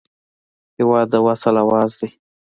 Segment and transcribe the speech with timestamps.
[0.77, 2.09] هېواد د وصل اواز دی.